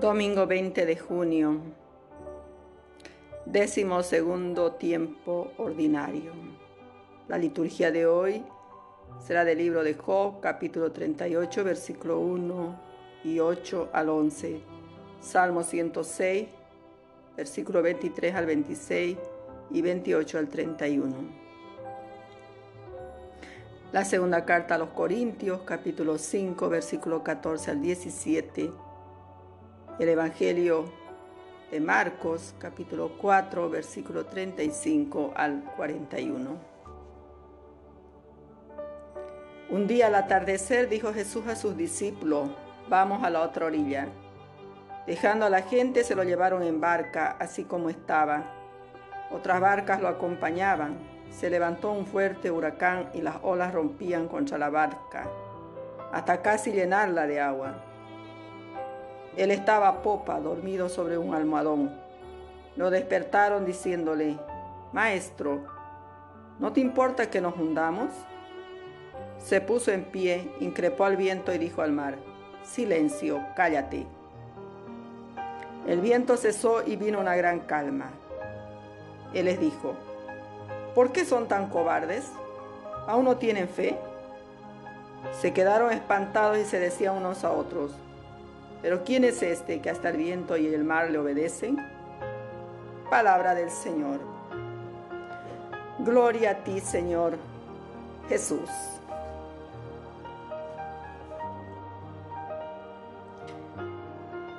[0.00, 1.60] Domingo 20 de junio,
[3.44, 6.32] décimo segundo tiempo ordinario.
[7.28, 8.42] La liturgia de hoy
[9.22, 12.80] será del libro de Job, capítulo 38, versículo 1
[13.24, 14.62] y 8 al 11,
[15.20, 16.48] Salmo 106,
[17.36, 19.18] versículo 23 al 26
[19.70, 21.14] y 28 al 31.
[23.92, 28.89] La segunda carta a los Corintios, capítulo 5, versículo 14 al 17
[30.00, 30.86] el Evangelio
[31.70, 36.56] de Marcos, capítulo 4, versículo 35 al 41.
[39.68, 42.48] Un día al atardecer dijo Jesús a sus discípulos,
[42.88, 44.08] vamos a la otra orilla.
[45.06, 48.54] Dejando a la gente se lo llevaron en barca, así como estaba.
[49.30, 50.96] Otras barcas lo acompañaban.
[51.30, 55.28] Se levantó un fuerte huracán y las olas rompían contra la barca,
[56.10, 57.89] hasta casi llenarla de agua.
[59.36, 61.90] Él estaba popa, dormido sobre un almohadón.
[62.76, 64.38] Lo despertaron diciéndole,
[64.92, 65.60] Maestro,
[66.58, 68.10] ¿no te importa que nos hundamos?
[69.38, 72.16] Se puso en pie, increpó al viento y dijo al mar,
[72.62, 74.06] Silencio, cállate.
[75.86, 78.10] El viento cesó y vino una gran calma.
[79.32, 79.94] Él les dijo,
[80.94, 82.30] ¿por qué son tan cobardes?
[83.06, 83.96] ¿Aún no tienen fe?
[85.40, 87.92] Se quedaron espantados y se decían unos a otros,
[88.82, 91.78] pero ¿quién es este que hasta el viento y el mar le obedecen?
[93.10, 94.20] Palabra del Señor.
[95.98, 97.36] Gloria a ti, Señor
[98.28, 98.70] Jesús.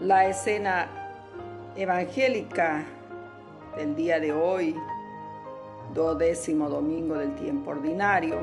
[0.00, 0.86] La escena
[1.74, 2.84] evangélica
[3.76, 4.76] del día de hoy,
[5.92, 8.38] duodécimo domingo del tiempo ordinario,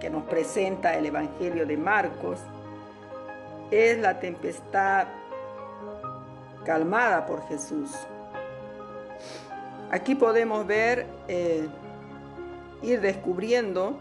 [0.00, 2.38] que nos presenta el Evangelio de Marcos,
[3.70, 5.08] es la tempestad
[6.64, 7.90] calmada por Jesús.
[9.90, 11.68] Aquí podemos ver, eh,
[12.82, 13.98] ir descubriendo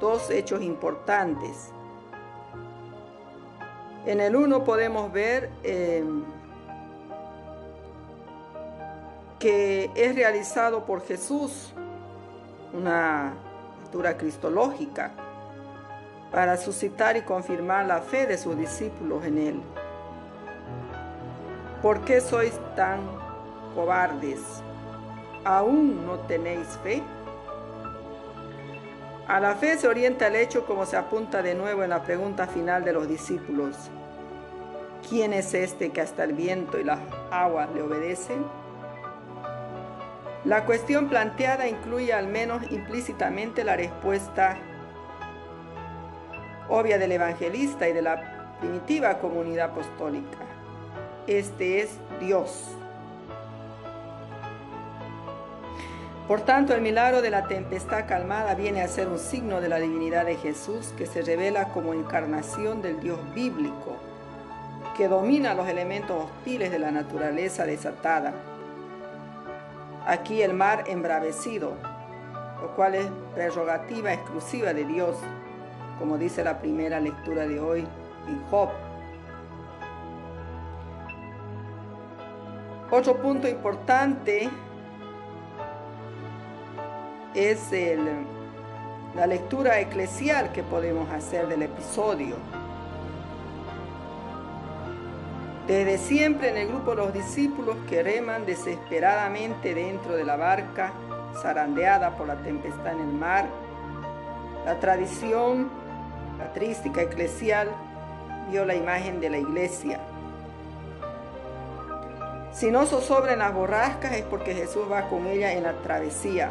[0.00, 1.70] dos hechos importantes.
[4.04, 6.04] En el uno podemos ver eh,
[9.38, 11.72] que es realizado por Jesús
[12.72, 13.34] una
[13.80, 15.25] lectura cristológica
[16.30, 19.62] para suscitar y confirmar la fe de sus discípulos en Él.
[21.82, 23.00] ¿Por qué sois tan
[23.74, 24.40] cobardes?
[25.44, 27.02] ¿Aún no tenéis fe?
[29.28, 32.46] A la fe se orienta el hecho como se apunta de nuevo en la pregunta
[32.46, 33.76] final de los discípulos.
[35.08, 37.00] ¿Quién es este que hasta el viento y las
[37.30, 38.44] aguas le obedecen?
[40.44, 44.56] La cuestión planteada incluye al menos implícitamente la respuesta
[46.68, 50.38] obvia del evangelista y de la primitiva comunidad apostólica.
[51.26, 51.90] Este es
[52.20, 52.76] Dios.
[56.28, 59.78] Por tanto, el milagro de la tempestad calmada viene a ser un signo de la
[59.78, 63.96] divinidad de Jesús que se revela como encarnación del Dios bíblico,
[64.96, 68.34] que domina los elementos hostiles de la naturaleza desatada.
[70.04, 71.74] Aquí el mar embravecido,
[72.60, 75.16] lo cual es prerrogativa exclusiva de Dios,
[75.98, 77.86] como dice la primera lectura de hoy
[78.28, 78.68] en Job.
[82.90, 84.48] Otro punto importante
[87.34, 87.70] es
[89.14, 92.36] la lectura eclesial que podemos hacer del episodio.
[95.66, 100.92] Desde siempre en el grupo los discípulos que reman desesperadamente dentro de la barca,
[101.42, 103.46] zarandeada por la tempestad en el mar,
[104.64, 105.68] la tradición
[106.38, 107.68] patrística eclesial
[108.50, 110.00] vio la imagen de la iglesia.
[112.52, 116.50] Si no zozobran las borrascas es porque Jesús va con ella en la travesía.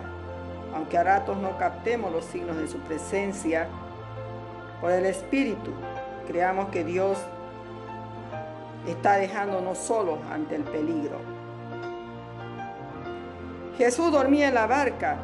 [0.73, 3.67] Aunque a ratos no captemos los signos de su presencia,
[4.81, 5.71] por el Espíritu
[6.27, 7.17] creamos que Dios
[8.87, 11.17] está dejándonos solos ante el peligro.
[13.77, 15.17] Jesús dormía en la barca,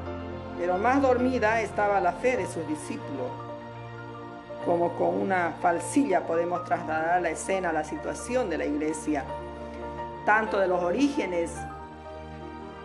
[0.58, 3.51] pero más dormida estaba la fe de sus discípulos
[4.66, 9.24] como con una falsilla podemos trasladar la escena, la situación de la iglesia,
[10.26, 11.52] tanto de los orígenes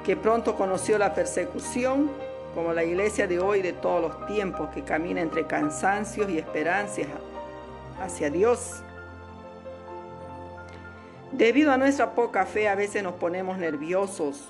[0.05, 2.11] que pronto conoció la persecución,
[2.55, 7.07] como la iglesia de hoy de todos los tiempos que camina entre cansancios y esperanzas
[8.01, 8.83] hacia Dios.
[11.33, 14.49] Debido a nuestra poca fe a veces nos ponemos nerviosos,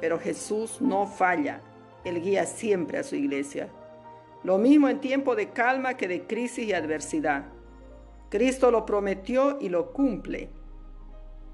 [0.00, 1.60] pero Jesús no falla,
[2.04, 3.68] Él guía siempre a su iglesia.
[4.44, 7.44] Lo mismo en tiempo de calma que de crisis y adversidad.
[8.28, 10.48] Cristo lo prometió y lo cumple.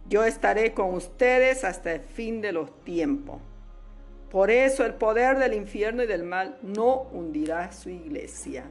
[0.09, 3.41] Yo estaré con ustedes hasta el fin de los tiempos.
[4.31, 8.65] Por eso el poder del infierno y del mal no hundirá su iglesia.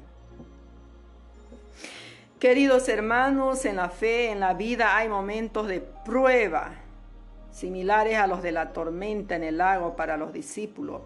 [2.39, 6.75] Queridos hermanos, en la fe, en la vida hay momentos de prueba,
[7.51, 11.01] similares a los de la tormenta en el lago para los discípulos.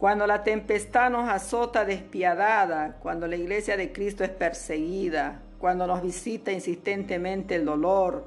[0.00, 6.00] Cuando la tempestad nos azota despiadada, cuando la iglesia de Cristo es perseguida, cuando nos
[6.00, 8.24] visita insistentemente el dolor,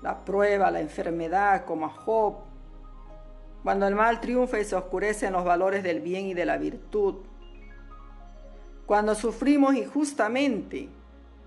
[0.00, 2.36] la prueba, la enfermedad, como a Job,
[3.62, 7.16] cuando el mal triunfa y se oscurecen los valores del bien y de la virtud,
[8.86, 10.88] cuando sufrimos injustamente,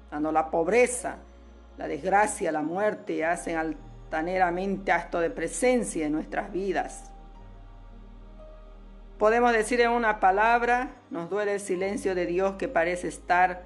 [0.09, 1.18] cuando la pobreza,
[1.80, 7.12] la desgracia, la muerte hacen altaneramente acto de presencia en nuestras vidas.
[9.18, 13.64] Podemos decir en una palabra, nos duele el silencio de Dios que parece estar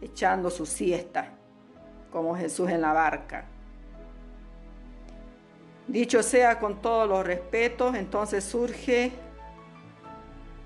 [0.00, 1.28] echando su siesta,
[2.10, 3.44] como Jesús en la barca.
[5.86, 9.12] Dicho sea con todos los respetos, entonces surge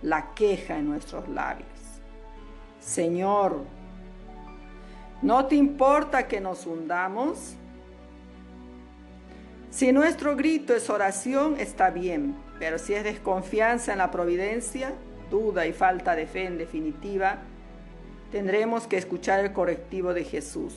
[0.00, 1.68] la queja en nuestros labios.
[2.80, 3.64] Señor,
[5.20, 7.54] ¿no te importa que nos hundamos?
[9.70, 14.92] Si nuestro grito es oración, está bien, pero si es desconfianza en la providencia,
[15.30, 17.38] duda y falta de fe en definitiva,
[18.32, 20.74] tendremos que escuchar el correctivo de Jesús.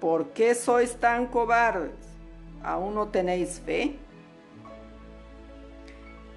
[0.00, 1.92] ¿Por qué sois tan cobardes?
[2.62, 3.96] ¿Aún no tenéis fe?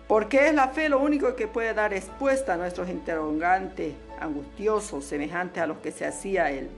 [0.08, 5.64] Porque es la fe lo único que puede dar respuesta a nuestros interrogantes angustiosos, semejantes
[5.64, 6.70] a los que se hacía el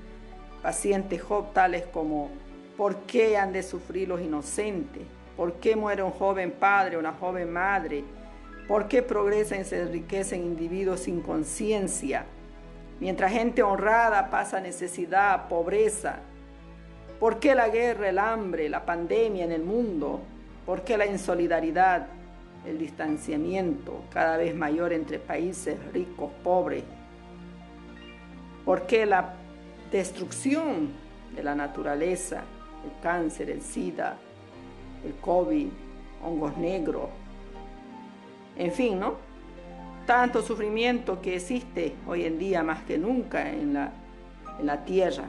[0.62, 2.30] paciente Job, tales como
[2.78, 5.04] ¿por qué han de sufrir los inocentes?
[5.38, 8.04] ¿Por qué muere un joven padre, una joven madre?
[8.68, 12.26] ¿Por qué progresan y se enriquecen individuos sin conciencia?
[13.00, 16.20] Mientras gente honrada pasa necesidad, pobreza.
[17.20, 20.22] ¿Por qué la guerra, el hambre, la pandemia en el mundo?
[20.66, 22.08] ¿Por qué la insolidaridad,
[22.66, 26.84] el distanciamiento cada vez mayor entre países ricos, pobres?
[28.64, 29.34] ¿Por qué la
[29.92, 30.90] destrucción
[31.36, 32.44] de la naturaleza,
[32.84, 34.18] el cáncer, el SIDA,
[35.06, 35.68] el COVID,
[36.24, 37.10] hongos negros,
[38.58, 39.16] en fin, ¿no?
[40.06, 43.92] Tanto sufrimiento que existe hoy en día más que nunca en la,
[44.60, 45.26] en la tierra.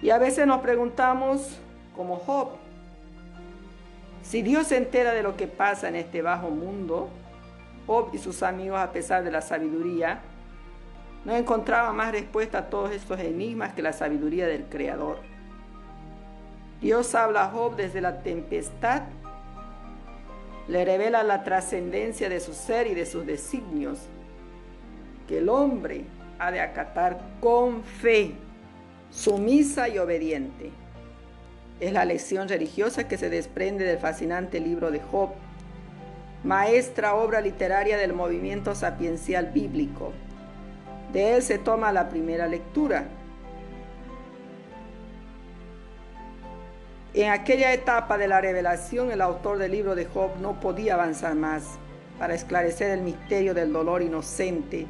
[0.00, 1.58] Y a veces nos preguntamos,
[1.96, 2.50] como Job,
[4.22, 7.08] si Dios se entera de lo que pasa en este bajo mundo,
[7.86, 10.20] Job y sus amigos, a pesar de la sabiduría,
[11.24, 15.18] no encontraban más respuesta a todos estos enigmas que la sabiduría del Creador.
[16.80, 19.02] Dios habla a Job desde la tempestad,
[20.68, 23.98] le revela la trascendencia de su ser y de sus designios,
[25.26, 26.04] que el hombre
[26.38, 28.34] ha de acatar con fe,
[29.10, 30.70] sumisa y obediente.
[31.80, 35.30] Es la lección religiosa que se desprende del fascinante libro de Job,
[36.44, 40.12] maestra obra literaria del movimiento sapiencial bíblico.
[41.12, 43.08] De él se toma la primera lectura
[47.18, 51.34] En aquella etapa de la revelación, el autor del libro de Job no podía avanzar
[51.34, 51.64] más.
[52.16, 54.86] Para esclarecer el misterio del dolor inocente,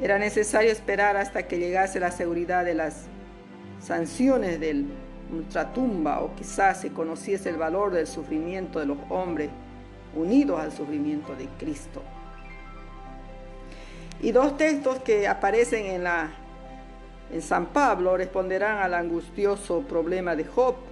[0.00, 3.06] era necesario esperar hasta que llegase la seguridad de las
[3.80, 4.86] sanciones del
[5.32, 9.50] ultratumba o quizás se conociese el valor del sufrimiento de los hombres
[10.14, 12.04] unidos al sufrimiento de Cristo.
[14.22, 16.30] Y dos textos que aparecen en, la,
[17.32, 20.87] en San Pablo responderán al angustioso problema de Job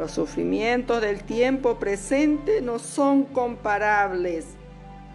[0.00, 4.46] los sufrimientos del tiempo presente no son comparables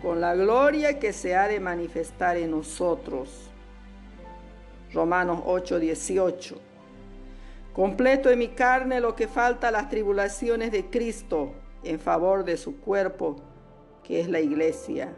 [0.04, 3.50] con la gloria que se ha de manifestar en nosotros.
[4.94, 6.58] Romanos 8:18.
[7.74, 12.56] Completo en mi carne lo que falta a las tribulaciones de Cristo en favor de
[12.56, 13.38] su cuerpo,
[14.04, 15.15] que es la iglesia.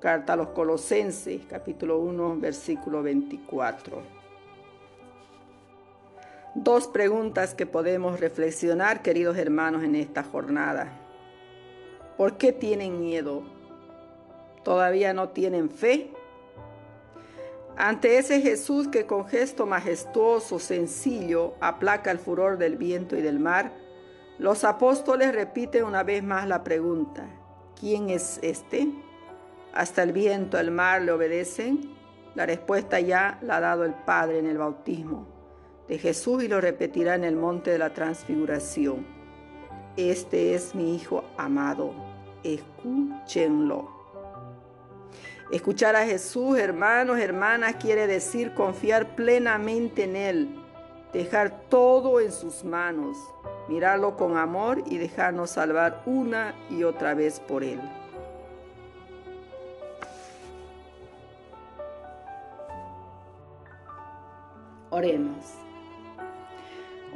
[0.00, 4.19] Carta a los Colosenses, capítulo 1, versículo 24.
[6.56, 10.90] Dos preguntas que podemos reflexionar, queridos hermanos, en esta jornada.
[12.16, 13.44] ¿Por qué tienen miedo?
[14.64, 16.10] ¿Todavía no tienen fe?
[17.76, 23.38] Ante ese Jesús que con gesto majestuoso, sencillo, aplaca el furor del viento y del
[23.38, 23.72] mar,
[24.36, 27.28] los apóstoles repiten una vez más la pregunta,
[27.78, 28.88] ¿quién es este?
[29.72, 31.94] Hasta el viento, el mar le obedecen.
[32.34, 35.39] La respuesta ya la ha dado el Padre en el bautismo
[35.90, 39.04] de Jesús y lo repetirá en el monte de la transfiguración.
[39.96, 41.92] Este es mi Hijo amado,
[42.44, 43.90] escúchenlo.
[45.50, 50.62] Escuchar a Jesús, hermanos, hermanas, quiere decir confiar plenamente en Él,
[51.12, 53.16] dejar todo en sus manos,
[53.68, 57.80] mirarlo con amor y dejarnos salvar una y otra vez por Él.
[64.90, 65.60] Oremos.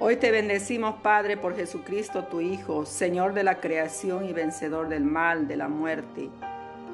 [0.00, 5.04] Hoy te bendecimos, Padre, por Jesucristo, tu Hijo, Señor de la creación y vencedor del
[5.04, 6.30] mal, de la muerte.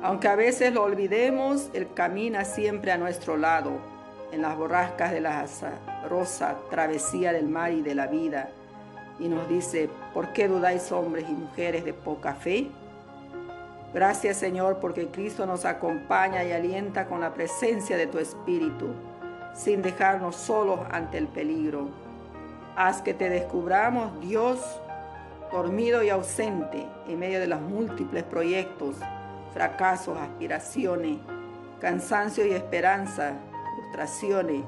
[0.03, 3.81] Aunque a veces lo olvidemos, Él camina siempre a nuestro lado
[4.33, 5.47] en las borrascas de la
[6.11, 8.51] rosa travesía del mar y de la vida,
[9.19, 12.69] y nos dice, ¿por qué dudáis hombres y mujeres de poca fe?
[13.95, 18.89] Gracias Señor porque Cristo nos acompaña y alienta con la presencia de tu Espíritu,
[19.55, 22.10] sin dejarnos solos ante el peligro.
[22.83, 24.59] Haz que te descubramos, Dios,
[25.53, 28.97] dormido y ausente en medio de los múltiples proyectos,
[29.53, 31.19] fracasos, aspiraciones,
[31.79, 33.35] cansancio y esperanza
[33.77, 34.63] frustraciones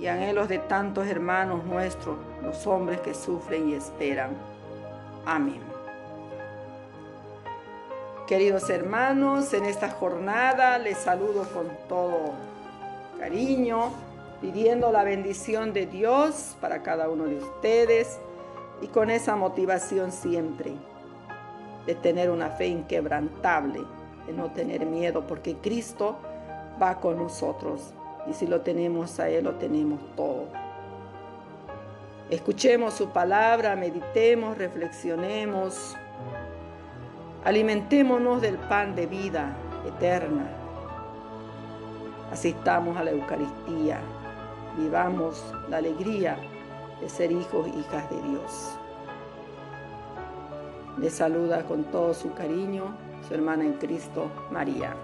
[0.00, 4.30] y anhelos de tantos hermanos nuestros, los hombres que sufren y esperan.
[5.26, 5.60] Amén.
[8.26, 12.32] Queridos hermanos, en esta jornada les saludo con todo
[13.18, 13.92] cariño,
[14.44, 18.18] pidiendo la bendición de Dios para cada uno de ustedes
[18.82, 20.74] y con esa motivación siempre
[21.86, 23.80] de tener una fe inquebrantable,
[24.26, 26.16] de no tener miedo, porque Cristo
[26.80, 27.94] va con nosotros.
[28.28, 30.44] Y si lo tenemos a Él, lo tenemos todo.
[32.28, 35.96] Escuchemos su palabra, meditemos, reflexionemos,
[37.46, 39.56] alimentémonos del pan de vida
[39.88, 40.46] eterna.
[42.30, 44.00] Asistamos a la Eucaristía,
[44.76, 46.36] vivamos la alegría
[47.00, 48.78] de ser hijos e hijas de Dios.
[50.98, 52.94] Le saluda con todo su cariño
[53.26, 54.94] su hermana en Cristo, María.